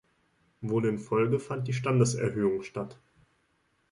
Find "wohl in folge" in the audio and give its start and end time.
0.61-1.37